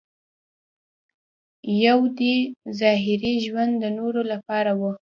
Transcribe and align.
یو 1.85 1.99
دې 2.17 2.35
ظاهري 2.79 3.33
ژوند 3.45 3.73
د 3.79 3.83
نورو 3.97 4.21
لپاره 4.31 4.71
و. 4.79 4.81